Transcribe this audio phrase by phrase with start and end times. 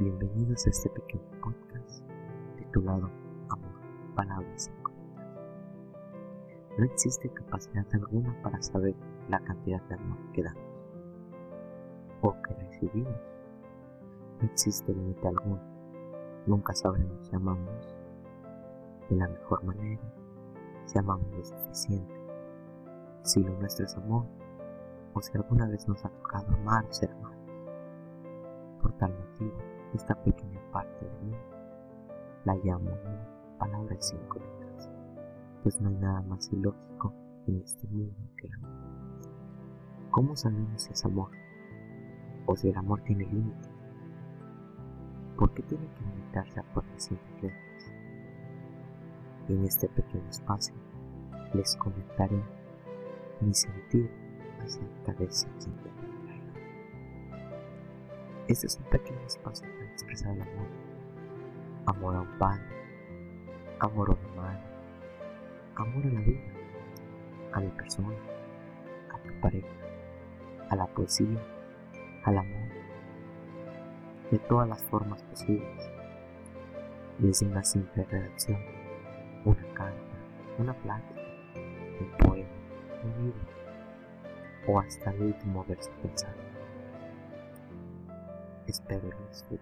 [0.00, 2.04] Bienvenidos a este pequeño podcast
[2.56, 3.10] titulado
[3.48, 4.70] Amor, Palabras.
[6.78, 8.94] No existe capacidad alguna para saber
[9.28, 10.62] la cantidad de amor que damos
[12.20, 13.20] o que recibimos.
[14.40, 15.60] No existe límite alguno.
[16.46, 17.96] Nunca sabremos si amamos
[19.10, 20.14] de la mejor manera,
[20.84, 22.14] si amamos lo suficiente,
[23.24, 24.26] si lo nuestro es amor
[25.12, 27.36] o si alguna vez nos ha tocado amar o ser amados.
[28.80, 31.36] Por tal motivo, esta pequeña parte de mí
[32.44, 32.90] la llamo
[33.58, 34.88] palabra de cinco letras,
[35.62, 37.12] pues no hay nada más ilógico
[37.46, 38.70] en este mundo que el amor.
[40.10, 41.30] ¿Cómo sabemos si es amor?
[42.46, 43.70] ¿O si el amor tiene límites?
[45.36, 47.54] ¿Por qué tiene que limitarse a cuatro simples?
[49.48, 50.74] En este pequeño espacio
[51.54, 52.42] les comentaré
[53.40, 54.10] mi sentir
[54.62, 55.88] acerca de ese quinto
[58.48, 60.66] este es un pequeño espacio para expresar el amor.
[61.84, 62.64] Amor a un padre,
[63.78, 64.62] amor a una madre,
[65.76, 66.40] amor a la vida,
[67.52, 68.16] a mi persona,
[69.12, 69.68] a tu pareja,
[70.70, 71.38] a la poesía,
[72.24, 72.68] al amor,
[74.30, 75.90] de todas las formas posibles,
[77.18, 78.60] desde una simple redacción,
[79.44, 80.16] una carta,
[80.58, 81.20] una plática,
[82.00, 82.48] un poema,
[83.04, 83.40] un libro,
[84.68, 86.47] o hasta el último verso pensado.
[88.68, 89.60] is paralyzed with